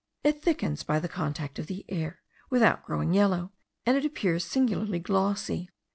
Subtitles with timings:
[0.23, 3.51] It thickens by the contact of the air, without growing yellow,
[3.85, 5.69] and it appears singularly glossy.